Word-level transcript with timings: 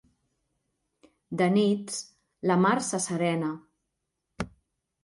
De 1.41 1.49
nits, 1.57 2.01
la 2.53 2.57
mar 2.65 2.75
s'asserena. 2.89 3.53